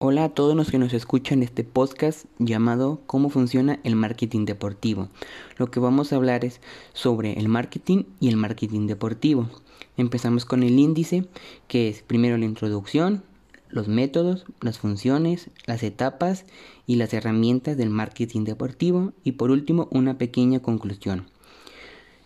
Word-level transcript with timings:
Hola 0.00 0.22
a 0.22 0.28
todos 0.28 0.54
los 0.54 0.70
que 0.70 0.78
nos 0.78 0.92
escuchan 0.92 1.42
este 1.42 1.64
podcast 1.64 2.26
llamado 2.38 3.00
¿Cómo 3.08 3.30
funciona 3.30 3.80
el 3.82 3.96
marketing 3.96 4.44
deportivo? 4.44 5.08
Lo 5.56 5.72
que 5.72 5.80
vamos 5.80 6.12
a 6.12 6.16
hablar 6.16 6.44
es 6.44 6.60
sobre 6.92 7.32
el 7.32 7.48
marketing 7.48 8.04
y 8.20 8.28
el 8.28 8.36
marketing 8.36 8.86
deportivo. 8.86 9.50
Empezamos 9.96 10.44
con 10.44 10.62
el 10.62 10.78
índice, 10.78 11.26
que 11.66 11.88
es 11.88 12.02
primero 12.02 12.38
la 12.38 12.44
introducción, 12.44 13.24
los 13.70 13.88
métodos, 13.88 14.44
las 14.60 14.78
funciones, 14.78 15.50
las 15.66 15.82
etapas 15.82 16.44
y 16.86 16.94
las 16.94 17.12
herramientas 17.12 17.76
del 17.76 17.90
marketing 17.90 18.44
deportivo 18.44 19.14
y 19.24 19.32
por 19.32 19.50
último 19.50 19.88
una 19.90 20.16
pequeña 20.16 20.60
conclusión. 20.60 21.26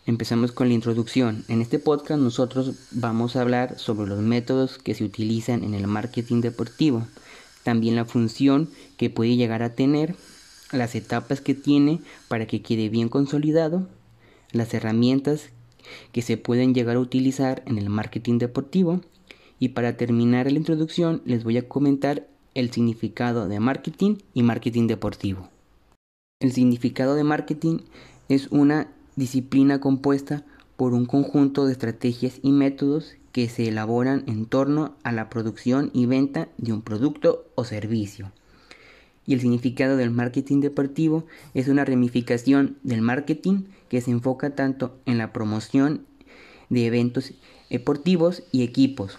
Empezamos 0.05 0.53
con 0.53 0.69
la 0.69 0.75
introducción. 0.75 1.47
En 1.49 1.63
este 1.63 1.79
podcast 1.79 2.21
nosotros 2.21 2.75
vamos 2.91 3.35
a 3.35 3.41
hablar 3.41 3.79
sobre 3.79 4.11
los 4.11 4.19
métodos 4.21 4.77
que 4.77 4.95
se 4.95 5.05
utilizan 5.05 5.65
en 5.65 5.73
el 5.73 5.87
marketing 5.87 6.43
deportivo 6.43 7.07
también 7.65 7.97
la 7.97 8.05
función 8.05 8.69
que 8.97 9.11
puede 9.11 9.37
llegar 9.37 9.63
a 9.63 9.75
tener, 9.75 10.15
las 10.73 10.95
etapas 10.95 11.41
que 11.41 11.55
tiene 11.55 12.01
para 12.29 12.47
que 12.47 12.63
quede 12.63 12.89
bien 12.89 13.09
consolidado, 13.09 13.89
las 14.53 14.73
herramientas 14.75 15.51
que 16.13 16.23
se 16.23 16.37
pueden 16.37 16.75
llegar 16.75 16.97
a 16.97 17.01
utilizar 17.01 17.63
en 17.67 17.79
el 17.79 17.91
marketing 17.91 18.39
deportivo 18.39 19.01
y 19.59 19.71
para 19.71 19.97
terminar 19.97 20.51
la 20.51 20.59
introducción 20.59 21.23
les 21.25 21.45
voy 21.45 21.59
a 21.59 21.69
comentar 21.69 22.27
el 22.55 22.71
significado 22.71 23.49
de 23.49 23.61
marketing 23.61 24.17
y 24.35 24.43
marketing 24.43 24.87
deportivo. 24.87 25.49
El 26.41 26.53
significado 26.53 27.15
de 27.15 27.25
marketing 27.25 27.79
es 28.29 28.49
una 28.49 28.89
disciplina 29.17 29.81
compuesta 29.81 30.45
por 30.77 30.95
un 30.95 31.07
conjunto 31.07 31.67
de 31.67 31.73
estrategias 31.73 32.41
y 32.43 32.51
métodos 32.51 33.15
que 33.33 33.49
se 33.49 33.69
elaboran 33.69 34.25
en 34.27 34.47
torno 34.47 34.95
a 35.03 35.13
la 35.13 35.29
producción 35.29 35.91
y 35.93 36.07
venta 36.07 36.49
de 36.59 36.73
un 36.73 36.83
producto 36.83 37.47
o 37.55 37.65
servicio. 37.65 38.31
Y 39.27 39.35
el 39.35 39.41
significado 39.41 39.97
del 39.97 40.11
marketing 40.11 40.61
deportivo 40.61 41.27
es 41.55 41.69
una 41.69 41.85
ramificación 41.85 42.77
del 42.83 43.03
marketing 43.03 43.65
que 43.89 44.01
se 44.01 44.11
enfoca 44.11 44.55
tanto 44.55 44.97
en 45.07 45.19
la 45.19 45.33
promoción 45.33 46.07
de 46.69 46.87
eventos 46.87 47.33
deportivos 47.71 48.43
y 48.53 48.63
equipos, 48.63 49.19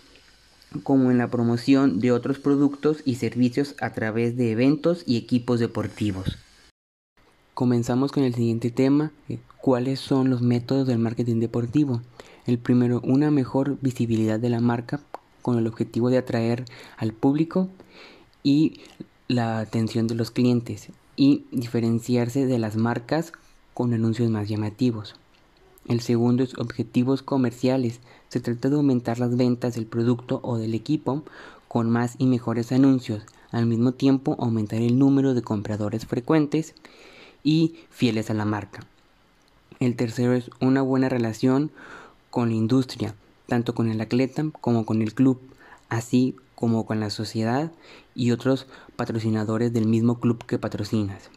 como 0.84 1.12
en 1.12 1.18
la 1.18 1.30
promoción 1.30 2.00
de 2.00 2.12
otros 2.12 2.40
productos 2.40 3.02
y 3.06 3.16
servicios 3.16 3.76
a 3.80 3.94
través 3.94 4.36
de 4.36 4.52
eventos 4.52 5.04
y 5.06 5.18
equipos 5.18 5.60
deportivos. 5.60 6.38
Comenzamos 7.54 8.12
con 8.12 8.24
el 8.24 8.34
siguiente 8.34 8.72
tema, 8.72 9.12
eh, 9.30 9.38
¿cuáles 9.62 10.00
son 10.00 10.32
los 10.32 10.42
métodos 10.42 10.88
del 10.88 10.98
marketing 10.98 11.40
deportivo? 11.40 12.02
El 12.46 12.58
primero, 12.58 13.00
una 13.04 13.32
mejor 13.32 13.78
visibilidad 13.82 14.40
de 14.40 14.50
la 14.50 14.60
marca 14.60 15.00
con 15.42 15.58
el 15.58 15.68
objetivo 15.68 16.10
de 16.10 16.18
atraer 16.18 16.66
al 16.98 17.14
público 17.14 17.70
y 18.44 18.82
la 19.28 19.60
atención 19.60 20.08
de 20.08 20.16
los 20.16 20.32
clientes 20.32 20.90
y 21.16 21.46
diferenciarse 21.52 22.46
de 22.46 22.60
las 22.60 22.76
marcas 22.76 23.32
con 23.74 23.94
anuncios 23.94 24.30
más 24.30 24.50
llamativos. 24.50 25.16
El 25.88 26.02
segundo 26.02 26.44
es 26.44 26.58
objetivos 26.58 27.24
comerciales. 27.24 28.00
Se 28.30 28.40
trata 28.40 28.70
de 28.70 28.76
aumentar 28.76 29.20
las 29.20 29.36
ventas 29.36 29.76
del 29.76 29.86
producto 29.86 30.40
o 30.44 30.58
del 30.58 30.74
equipo 30.74 31.24
con 31.68 31.90
más 31.90 32.16
y 32.18 32.26
mejores 32.26 32.72
anuncios. 32.72 33.24
Al 33.52 33.66
mismo 33.66 33.92
tiempo 33.92 34.36
aumentar 34.40 34.82
el 34.82 34.98
número 34.98 35.34
de 35.34 35.42
compradores 35.42 36.06
frecuentes 36.06 36.74
y 37.44 37.76
fieles 37.90 38.30
a 38.30 38.34
la 38.34 38.46
marca. 38.46 38.86
El 39.80 39.96
tercero 39.96 40.34
es 40.34 40.50
una 40.62 40.82
buena 40.82 41.10
relación 41.10 41.72
con 42.34 42.50
la 42.50 42.56
industria, 42.56 43.14
tanto 43.46 43.76
con 43.76 43.92
el 43.92 44.02
atleta 44.02 44.44
como 44.60 44.88
con 44.88 45.04
el 45.04 45.14
club, 45.14 45.40
así 45.88 46.36
como 46.56 46.88
con 46.88 47.00
la 47.00 47.12
sociedad 47.12 47.72
y 48.16 48.32
otros 48.32 48.66
patrocinadores 48.96 49.72
del 49.72 49.86
mismo 49.86 50.20
club 50.20 50.44
que 50.44 50.58
patrocinas. 50.58 51.30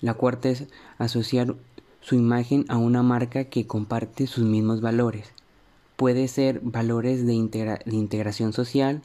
La 0.00 0.14
cuarta 0.14 0.48
es 0.48 0.68
asociar 0.98 1.56
su 2.02 2.14
imagen 2.14 2.66
a 2.68 2.76
una 2.76 3.02
marca 3.02 3.46
que 3.46 3.66
comparte 3.66 4.28
sus 4.28 4.44
mismos 4.44 4.80
valores. 4.80 5.32
Puede 5.96 6.28
ser 6.28 6.60
valores 6.60 7.26
de, 7.26 7.32
de 7.84 7.96
integración 7.96 8.52
social 8.52 9.02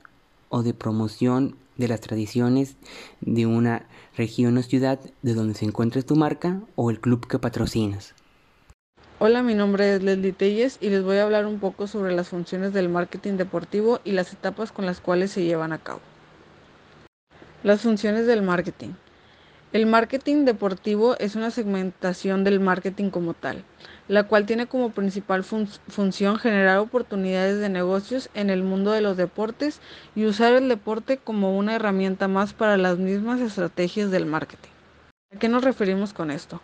o 0.50 0.62
de 0.62 0.76
promoción 0.76 1.56
de 1.78 1.88
las 1.88 2.02
tradiciones 2.02 2.76
de 3.22 3.48
una 3.48 3.88
región 4.16 4.56
o 4.60 4.62
ciudad 4.62 5.00
de 5.24 5.34
donde 5.34 5.56
se 5.56 5.66
encuentre 5.66 6.04
tu 6.04 6.16
marca 6.16 6.62
o 6.76 6.92
el 6.92 7.00
club 7.00 7.26
que 7.26 7.40
patrocinas. 7.40 8.14
Hola, 9.18 9.44
mi 9.44 9.56
nombre 9.56 9.96
es 9.96 10.04
Leslie 10.04 10.34
Telles 10.34 10.78
y 10.82 10.90
les 10.90 11.02
voy 11.02 11.16
a 11.16 11.24
hablar 11.24 11.46
un 11.46 11.60
poco 11.60 11.88
sobre 11.88 12.14
las 12.14 12.28
funciones 12.28 12.74
del 12.74 12.90
marketing 12.90 13.38
deportivo 13.38 14.02
y 14.04 14.12
las 14.12 14.34
etapas 14.34 14.74
con 14.74 14.86
las 14.86 15.00
cuales 15.00 15.32
se 15.32 15.46
llevan 15.46 15.72
a 15.72 15.78
cabo. 15.78 16.02
Las 17.64 17.80
funciones 17.80 18.28
del 18.28 18.42
marketing. 18.42 18.90
El 19.72 19.86
marketing 19.86 20.44
deportivo 20.44 21.16
es 21.18 21.38
una 21.38 21.50
segmentación 21.50 22.44
del 22.44 22.60
marketing 22.60 23.10
como 23.10 23.34
tal, 23.34 23.64
la 24.10 24.24
cual 24.24 24.46
tiene 24.46 24.68
como 24.68 24.90
principal 24.90 25.46
función 25.46 26.38
generar 26.38 26.80
oportunidades 26.80 27.62
de 27.62 27.70
negocios 27.70 28.30
en 28.34 28.50
el 28.50 28.64
mundo 28.64 28.92
de 28.92 29.00
los 29.00 29.16
deportes 29.16 29.80
y 30.14 30.26
usar 30.26 30.56
el 30.56 30.68
deporte 30.68 31.20
como 31.20 31.58
una 31.58 31.76
herramienta 31.76 32.28
más 32.28 32.52
para 32.52 32.76
las 32.76 32.98
mismas 32.98 33.40
estrategias 33.40 34.12
del 34.12 34.26
marketing. 34.26 34.72
¿A 35.34 35.40
qué 35.40 35.48
nos 35.48 35.64
referimos 35.64 36.12
con 36.12 36.32
esto? 36.32 36.60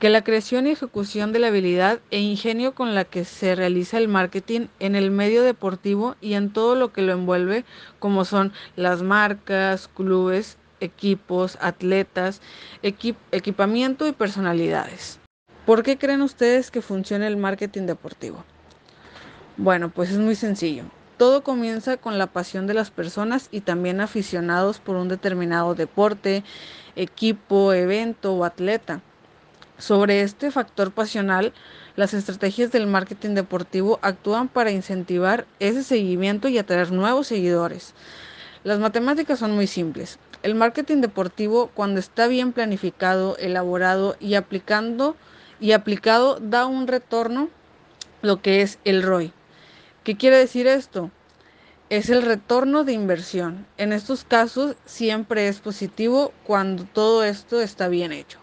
Que 0.00 0.08
la 0.08 0.24
creación 0.24 0.66
y 0.66 0.70
ejecución 0.70 1.30
de 1.30 1.40
la 1.40 1.48
habilidad 1.48 2.00
e 2.10 2.20
ingenio 2.20 2.74
con 2.74 2.94
la 2.94 3.04
que 3.04 3.26
se 3.26 3.54
realiza 3.54 3.98
el 3.98 4.08
marketing 4.08 4.68
en 4.78 4.94
el 4.94 5.10
medio 5.10 5.42
deportivo 5.42 6.16
y 6.22 6.32
en 6.32 6.54
todo 6.54 6.74
lo 6.74 6.90
que 6.90 7.02
lo 7.02 7.12
envuelve, 7.12 7.66
como 7.98 8.24
son 8.24 8.54
las 8.76 9.02
marcas, 9.02 9.88
clubes, 9.88 10.56
equipos, 10.80 11.58
atletas, 11.60 12.40
equipamiento 12.82 14.08
y 14.08 14.12
personalidades. 14.12 15.20
¿Por 15.66 15.82
qué 15.82 15.98
creen 15.98 16.22
ustedes 16.22 16.70
que 16.70 16.80
funciona 16.80 17.26
el 17.26 17.36
marketing 17.36 17.82
deportivo? 17.82 18.42
Bueno, 19.58 19.90
pues 19.90 20.10
es 20.10 20.18
muy 20.18 20.34
sencillo. 20.34 20.84
Todo 21.18 21.44
comienza 21.44 21.98
con 21.98 22.16
la 22.16 22.28
pasión 22.28 22.66
de 22.66 22.72
las 22.72 22.90
personas 22.90 23.48
y 23.50 23.60
también 23.60 24.00
aficionados 24.00 24.78
por 24.78 24.96
un 24.96 25.08
determinado 25.08 25.74
deporte, 25.74 26.42
equipo, 26.96 27.74
evento 27.74 28.32
o 28.32 28.46
atleta. 28.46 29.02
Sobre 29.80 30.20
este 30.20 30.50
factor 30.50 30.92
pasional, 30.92 31.54
las 31.96 32.12
estrategias 32.12 32.70
del 32.70 32.86
marketing 32.86 33.30
deportivo 33.30 33.98
actúan 34.02 34.48
para 34.48 34.70
incentivar 34.70 35.46
ese 35.58 35.82
seguimiento 35.82 36.48
y 36.48 36.58
atraer 36.58 36.92
nuevos 36.92 37.28
seguidores. 37.28 37.94
Las 38.62 38.78
matemáticas 38.78 39.38
son 39.38 39.52
muy 39.52 39.66
simples. 39.66 40.18
El 40.42 40.54
marketing 40.54 41.00
deportivo, 41.00 41.70
cuando 41.72 41.98
está 41.98 42.26
bien 42.26 42.52
planificado, 42.52 43.38
elaborado 43.38 44.16
y 44.20 44.34
aplicando 44.34 45.16
y 45.60 45.72
aplicado, 45.72 46.38
da 46.38 46.66
un 46.66 46.86
retorno, 46.86 47.48
lo 48.20 48.42
que 48.42 48.60
es 48.60 48.78
el 48.84 49.02
ROI. 49.02 49.32
¿Qué 50.04 50.14
quiere 50.18 50.36
decir 50.36 50.66
esto? 50.66 51.10
Es 51.88 52.10
el 52.10 52.20
retorno 52.20 52.84
de 52.84 52.92
inversión. 52.92 53.66
En 53.78 53.94
estos 53.94 54.24
casos 54.24 54.76
siempre 54.84 55.48
es 55.48 55.60
positivo 55.60 56.34
cuando 56.44 56.84
todo 56.84 57.24
esto 57.24 57.62
está 57.62 57.88
bien 57.88 58.12
hecho. 58.12 58.40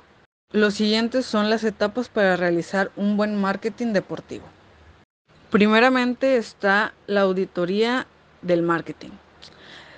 Los 0.54 0.76
siguientes 0.76 1.26
son 1.26 1.50
las 1.50 1.66
etapas 1.66 2.08
para 2.08 2.38
realizar 2.38 2.90
un 2.96 3.18
buen 3.18 3.36
marketing 3.36 3.92
deportivo. 3.92 4.46
Primeramente 5.50 6.38
está 6.38 6.94
la 7.06 7.22
auditoría 7.22 8.08
del 8.42 8.62
marketing. 8.62 9.10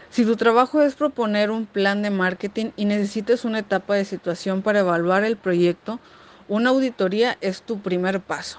Si 0.10 0.26
tu 0.26 0.36
trabajo 0.38 0.82
es 0.82 0.96
proponer 0.96 1.52
un 1.52 1.68
plan 1.68 2.02
de 2.02 2.10
marketing 2.10 2.72
y 2.76 2.86
necesitas 2.86 3.46
una 3.46 3.60
etapa 3.60 3.94
de 3.94 4.06
situación 4.06 4.64
para 4.64 4.80
evaluar 4.80 5.24
el 5.24 5.38
proyecto, 5.38 6.00
una 6.48 6.72
auditoría 6.72 7.38
es 7.42 7.62
tu 7.62 7.82
primer 7.82 8.20
paso. 8.20 8.58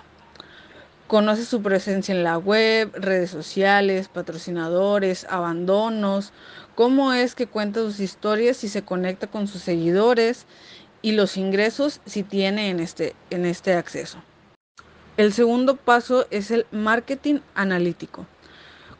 Conoce 1.09 1.45
su 1.45 1.61
presencia 1.61 2.15
en 2.15 2.23
la 2.23 2.39
web, 2.39 2.93
redes 2.95 3.31
sociales, 3.31 4.07
patrocinadores, 4.07 5.27
abandonos, 5.29 6.33
cómo 6.77 7.13
es 7.13 7.35
que 7.35 7.49
cuenta 7.49 7.81
sus 7.81 7.99
historias 7.99 8.63
y 8.63 8.69
se 8.69 8.83
conecta 8.83 9.27
con 9.27 9.49
sus 9.49 9.63
seguidores 9.63 10.47
y 11.03 11.13
los 11.13 11.37
ingresos 11.37 12.01
si 12.07 12.23
tiene 12.23 12.71
en 12.71 12.81
este, 12.81 13.15
en 13.31 13.47
este 13.47 13.75
acceso. 13.75 14.19
El 15.17 15.33
segundo 15.33 15.77
paso 15.77 16.27
es 16.31 16.51
el 16.51 16.67
marketing 16.71 17.41
analítico. 17.55 18.27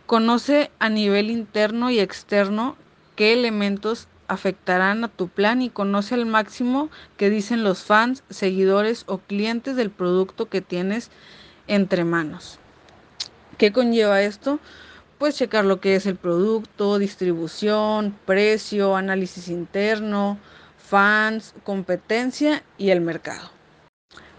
Conoce 0.07 0.71
a 0.79 0.89
nivel 0.89 1.31
interno 1.31 1.91
y 1.91 2.01
externo 2.01 2.77
qué 3.17 3.33
elementos 3.33 4.09
afectarán 4.29 5.03
a 5.03 5.09
tu 5.09 5.29
plan 5.29 5.61
y 5.61 5.71
conoce 5.71 6.15
al 6.15 6.27
máximo 6.27 6.89
que 7.17 7.31
dicen 7.31 7.65
los 7.65 7.83
fans, 7.83 8.23
seguidores 8.31 9.05
o 9.07 9.19
clientes 9.19 9.77
del 9.77 9.91
producto 9.91 10.49
que 10.49 10.61
tienes 10.61 11.11
entre 11.67 12.05
manos. 12.05 12.59
¿Qué 13.59 13.73
conlleva 13.73 14.23
esto? 14.23 14.61
Pues 15.19 15.37
checar 15.37 15.65
lo 15.65 15.81
que 15.81 15.97
es 15.97 16.07
el 16.07 16.17
producto, 16.17 16.99
distribución, 16.99 18.17
precio, 18.25 18.97
análisis 18.97 19.49
interno, 19.49 20.39
fans, 20.91 21.55
competencia 21.63 22.65
y 22.77 22.91
el 22.91 23.01
mercado. 23.01 23.49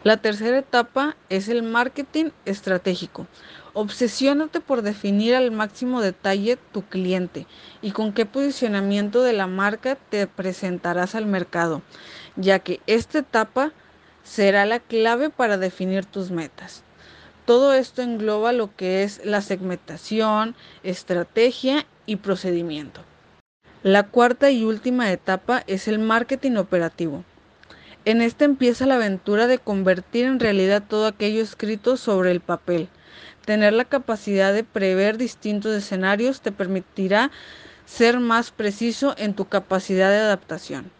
La 0.04 0.18
tercera 0.18 0.58
etapa 0.58 1.16
es 1.30 1.48
el 1.48 1.64
marketing 1.64 2.32
estratégico. 2.44 3.26
Obsesiónate 3.74 4.60
por 4.60 4.82
definir 4.82 5.34
al 5.34 5.52
máximo 5.52 6.02
detalle 6.02 6.58
tu 6.74 6.82
cliente 6.82 7.48
y 7.82 7.92
con 7.92 8.12
qué 8.12 8.26
posicionamiento 8.26 9.24
de 9.24 9.32
la 9.32 9.48
marca 9.48 9.96
te 9.96 10.28
presentarás 10.28 11.16
al 11.16 11.26
mercado, 11.26 11.84
ya 12.36 12.60
que 12.60 12.82
esta 12.86 13.20
etapa 13.20 13.72
será 14.24 14.66
la 14.66 14.82
clave 14.82 15.30
para 15.30 15.58
definir 15.58 16.04
tus 16.04 16.32
metas. 16.32 16.84
Todo 17.46 17.74
esto 17.74 18.02
engloba 18.02 18.52
lo 18.52 18.76
que 18.76 19.04
es 19.04 19.22
la 19.24 19.40
segmentación, 19.40 20.54
estrategia 20.84 21.86
y 22.06 22.18
procedimiento. 22.18 23.06
La 23.84 24.04
cuarta 24.04 24.52
y 24.52 24.64
última 24.64 25.12
etapa 25.12 25.64
es 25.66 25.88
el 25.88 25.98
marketing 25.98 26.58
operativo. 26.58 27.24
En 28.06 28.22
esta 28.22 28.46
empieza 28.46 28.86
la 28.86 28.96
aventura 28.96 29.48
de 29.48 29.58
convertir 29.58 30.26
en 30.26 30.40
realidad 30.40 30.84
todo 30.88 31.08
aquello 31.08 31.42
escrito 31.42 31.98
sobre 31.98 32.30
el 32.30 32.42
papel. 32.42 32.90
Tener 33.44 33.74
la 33.74 33.86
capacidad 33.86 34.54
de 34.54 34.64
prever 34.64 35.18
distintos 35.18 35.76
escenarios 35.76 36.42
te 36.42 36.52
permitirá 36.52 37.32
ser 37.88 38.20
más 38.20 38.52
preciso 38.52 39.16
en 39.18 39.34
tu 39.34 39.46
capacidad 39.46 40.12
de 40.12 40.18
adaptación. 40.18 40.92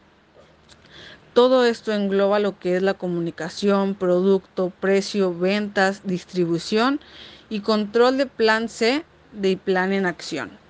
Todo 1.36 1.66
esto 1.66 1.94
engloba 1.94 2.40
lo 2.40 2.58
que 2.58 2.78
es 2.78 2.82
la 2.82 2.96
comunicación, 2.96 3.94
producto, 3.94 4.74
precio, 4.80 5.38
ventas, 5.38 6.02
distribución 6.04 7.00
y 7.48 7.60
control 7.60 8.18
de 8.18 8.26
plan 8.26 8.70
C 8.70 9.06
de 9.34 9.56
plan 9.56 9.94
en 9.94 10.08
acción. 10.08 10.61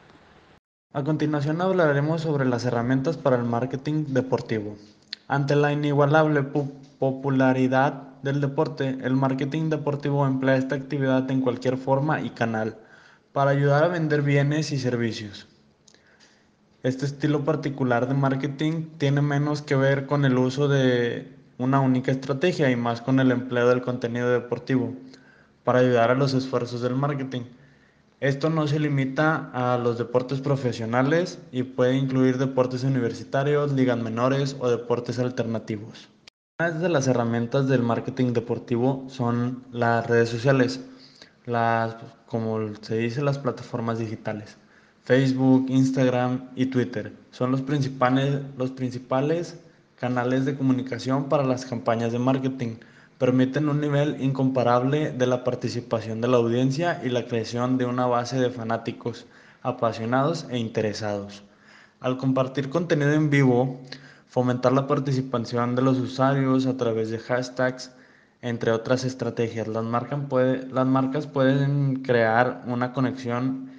A 0.94 1.06
continuación 1.06 1.62
hablaremos 1.62 2.20
sobre 2.20 2.44
las 2.44 2.66
herramientas 2.66 3.16
para 3.16 3.38
el 3.38 3.44
marketing 3.44 4.08
deportivo. 4.10 4.76
Ante 5.30 5.56
la 5.56 5.72
inigualable 5.72 6.44
popularidad 7.00 7.94
del 8.24 8.42
deporte, 8.42 8.98
el 9.02 9.16
marketing 9.16 9.70
deportivo 9.70 10.28
emplea 10.28 10.58
esta 10.58 10.76
actividad 10.76 11.32
en 11.32 11.40
cualquier 11.40 11.78
forma 11.78 12.20
y 12.20 12.32
canal 12.32 12.76
para 13.32 13.52
ayudar 13.52 13.86
a 13.86 13.88
vender 13.88 14.22
bienes 14.22 14.74
y 14.74 14.80
servicios. 14.80 15.48
Este 16.84 17.06
estilo 17.06 17.46
particular 17.46 18.10
de 18.10 18.14
marketing 18.14 18.88
tiene 18.98 19.22
menos 19.22 19.62
que 19.62 19.78
ver 19.78 20.08
con 20.08 20.26
el 20.26 20.38
uso 20.38 20.68
de 20.68 21.34
una 21.58 21.80
única 21.80 22.12
estrategia 22.12 22.70
y 22.70 22.76
más 22.76 23.00
con 23.00 23.22
el 23.22 23.32
empleo 23.32 23.70
del 23.70 23.82
contenido 23.82 24.30
deportivo 24.30 24.94
para 25.64 25.80
ayudar 25.80 26.12
a 26.12 26.16
los 26.16 26.34
esfuerzos 26.34 26.82
del 26.82 26.96
marketing. 26.96 27.44
Esto 28.22 28.52
no 28.52 28.68
se 28.68 28.80
limita 28.80 29.50
a 29.52 29.80
los 29.80 29.98
deportes 29.98 30.42
profesionales 30.42 31.40
y 31.52 31.64
puede 31.64 31.98
incluir 31.98 32.38
deportes 32.38 32.84
universitarios, 32.84 33.72
ligas 33.72 33.98
menores 33.98 34.56
o 34.60 34.70
deportes 34.70 35.18
alternativos. 35.18 36.08
Una 36.60 36.70
de 36.70 36.88
las 36.88 37.08
herramientas 37.08 37.68
del 37.68 37.82
marketing 37.82 38.34
deportivo 38.34 39.08
son 39.10 39.64
las 39.72 40.06
redes 40.06 40.30
sociales, 40.30 40.82
las, 41.48 41.96
como 42.28 42.60
se 42.82 42.98
dice, 43.00 43.24
las 43.24 43.40
plataformas 43.40 43.98
digitales. 43.98 44.56
Facebook, 45.04 45.66
Instagram 45.70 46.52
y 46.56 46.68
Twitter 46.68 47.14
son 47.32 47.50
los 47.50 47.64
principales, 47.64 48.42
los 48.56 48.70
principales 48.70 49.60
canales 49.96 50.46
de 50.46 50.56
comunicación 50.56 51.28
para 51.28 51.44
las 51.44 51.66
campañas 51.66 52.12
de 52.12 52.20
marketing 52.20 52.76
permiten 53.22 53.70
un 53.70 53.80
nivel 53.80 54.20
incomparable 54.20 55.12
de 55.12 55.28
la 55.28 55.44
participación 55.44 56.22
de 56.22 56.28
la 56.28 56.38
audiencia 56.38 57.00
y 57.04 57.10
la 57.10 57.28
creación 57.28 57.78
de 57.78 57.86
una 57.86 58.08
base 58.08 58.40
de 58.40 58.50
fanáticos 58.50 59.28
apasionados 59.62 60.48
e 60.50 60.58
interesados. 60.58 61.44
Al 62.00 62.18
compartir 62.18 62.72
contenido 62.72 63.14
en 63.14 63.30
vivo, 63.30 63.80
fomentar 64.26 64.74
la 64.74 64.88
participación 64.88 65.76
de 65.76 65.84
los 65.84 66.00
usuarios 66.00 66.66
a 66.66 66.78
través 66.78 67.12
de 67.12 67.20
hashtags, 67.20 67.92
entre 68.42 68.72
otras 68.72 69.04
estrategias, 69.04 69.68
las, 69.68 69.86
las 69.86 70.88
marcas 70.88 71.28
pueden 71.28 71.98
crear 71.98 72.64
una 72.66 72.92
conexión 72.92 73.70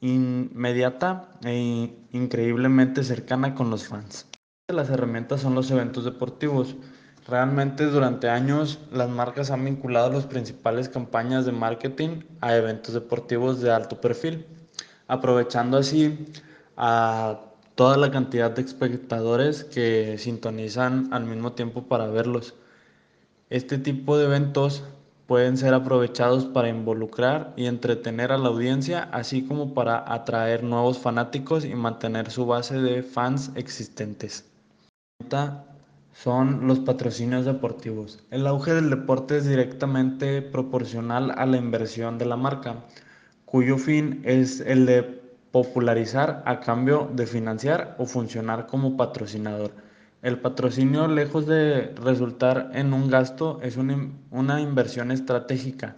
inmediata 0.00 1.28
e 1.42 1.92
increíblemente 2.12 3.02
cercana 3.02 3.56
con 3.56 3.68
los 3.68 3.88
fans. 3.88 4.28
Las 4.68 4.90
herramientas 4.90 5.40
son 5.40 5.56
los 5.56 5.72
eventos 5.72 6.04
deportivos 6.04 6.76
Realmente 7.28 7.86
durante 7.86 8.28
años 8.28 8.78
las 8.92 9.08
marcas 9.08 9.50
han 9.50 9.64
vinculado 9.64 10.12
las 10.12 10.26
principales 10.26 10.88
campañas 10.88 11.44
de 11.44 11.50
marketing 11.50 12.20
a 12.40 12.54
eventos 12.54 12.94
deportivos 12.94 13.60
de 13.60 13.72
alto 13.72 14.00
perfil, 14.00 14.46
aprovechando 15.08 15.76
así 15.76 16.26
a 16.76 17.40
toda 17.74 17.96
la 17.96 18.12
cantidad 18.12 18.52
de 18.52 18.62
espectadores 18.62 19.64
que 19.64 20.18
sintonizan 20.18 21.12
al 21.12 21.24
mismo 21.24 21.52
tiempo 21.52 21.82
para 21.88 22.06
verlos. 22.06 22.54
Este 23.50 23.78
tipo 23.78 24.16
de 24.16 24.26
eventos 24.26 24.84
pueden 25.26 25.56
ser 25.56 25.74
aprovechados 25.74 26.44
para 26.44 26.68
involucrar 26.68 27.54
y 27.56 27.66
entretener 27.66 28.30
a 28.30 28.38
la 28.38 28.50
audiencia, 28.50 29.08
así 29.10 29.44
como 29.44 29.74
para 29.74 30.12
atraer 30.12 30.62
nuevos 30.62 30.98
fanáticos 30.98 31.64
y 31.64 31.74
mantener 31.74 32.30
su 32.30 32.46
base 32.46 32.80
de 32.80 33.02
fans 33.02 33.50
existentes 33.56 34.44
son 36.22 36.66
los 36.66 36.80
patrocinios 36.80 37.44
deportivos. 37.44 38.20
El 38.30 38.46
auge 38.46 38.72
del 38.72 38.88
deporte 38.88 39.36
es 39.36 39.46
directamente 39.46 40.40
proporcional 40.40 41.32
a 41.36 41.44
la 41.44 41.58
inversión 41.58 42.16
de 42.16 42.24
la 42.24 42.36
marca, 42.36 42.84
cuyo 43.44 43.76
fin 43.76 44.22
es 44.24 44.60
el 44.60 44.86
de 44.86 45.02
popularizar 45.52 46.42
a 46.46 46.60
cambio 46.60 47.10
de 47.14 47.26
financiar 47.26 47.96
o 47.98 48.06
funcionar 48.06 48.66
como 48.66 48.96
patrocinador. 48.96 49.72
El 50.22 50.40
patrocinio, 50.40 51.06
lejos 51.06 51.46
de 51.46 51.94
resultar 52.02 52.70
en 52.72 52.94
un 52.94 53.10
gasto, 53.10 53.60
es 53.62 53.76
una, 53.76 54.60
inversión 54.60 55.12
estratégica. 55.12 55.96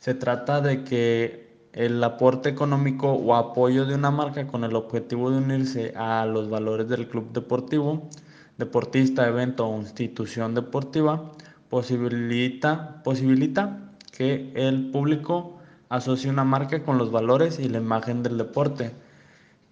Se 0.00 0.14
trata 0.14 0.62
de 0.62 0.84
que 0.84 1.68
el 1.72 2.02
aporte 2.02 2.48
económico 2.48 3.12
o 3.12 3.34
apoyo 3.34 3.84
de 3.84 3.94
una 3.94 4.10
marca 4.10 4.46
con 4.46 4.64
el 4.64 4.74
objetivo 4.74 5.30
de 5.30 5.38
unirse 5.38 5.92
a 5.96 6.24
los 6.24 6.48
valores 6.48 6.88
del 6.88 7.08
club 7.08 7.32
deportivo 7.32 8.08
deportista, 8.58 9.26
evento 9.26 9.66
o 9.66 9.80
institución 9.80 10.54
deportiva 10.54 11.32
posibilita, 11.68 13.02
posibilita 13.02 13.90
que 14.12 14.52
el 14.54 14.90
público 14.90 15.58
asocie 15.88 16.30
una 16.30 16.44
marca 16.44 16.82
con 16.84 16.98
los 16.98 17.10
valores 17.10 17.58
y 17.58 17.68
la 17.68 17.78
imagen 17.78 18.22
del 18.22 18.38
deporte, 18.38 18.92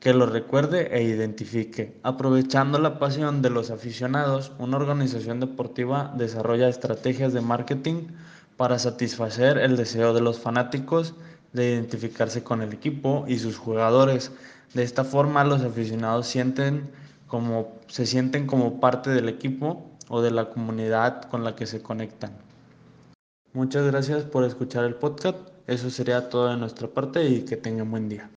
que 0.00 0.12
lo 0.12 0.26
recuerde 0.26 0.96
e 0.96 1.04
identifique. 1.04 1.96
Aprovechando 2.02 2.80
la 2.80 2.98
pasión 2.98 3.40
de 3.40 3.50
los 3.50 3.70
aficionados, 3.70 4.50
una 4.58 4.78
organización 4.78 5.38
deportiva 5.38 6.12
desarrolla 6.16 6.68
estrategias 6.68 7.32
de 7.32 7.40
marketing 7.40 8.08
para 8.56 8.80
satisfacer 8.80 9.58
el 9.58 9.76
deseo 9.76 10.12
de 10.12 10.20
los 10.20 10.40
fanáticos 10.40 11.14
de 11.52 11.70
identificarse 11.70 12.42
con 12.42 12.62
el 12.62 12.72
equipo 12.72 13.24
y 13.28 13.38
sus 13.38 13.58
jugadores. 13.58 14.32
De 14.74 14.82
esta 14.82 15.04
forma 15.04 15.44
los 15.44 15.62
aficionados 15.62 16.26
sienten 16.26 16.90
como 17.32 17.78
se 17.86 18.04
sienten 18.04 18.46
como 18.46 18.78
parte 18.78 19.08
del 19.08 19.26
equipo 19.30 19.90
o 20.10 20.20
de 20.20 20.30
la 20.30 20.50
comunidad 20.50 21.22
con 21.30 21.44
la 21.44 21.56
que 21.56 21.64
se 21.64 21.80
conectan. 21.80 22.36
Muchas 23.54 23.86
gracias 23.86 24.24
por 24.24 24.44
escuchar 24.44 24.84
el 24.84 24.96
podcast. 24.96 25.38
Eso 25.66 25.88
sería 25.88 26.28
todo 26.28 26.50
de 26.50 26.58
nuestra 26.58 26.88
parte 26.88 27.26
y 27.26 27.46
que 27.46 27.56
tengan 27.56 27.90
buen 27.90 28.10
día. 28.10 28.30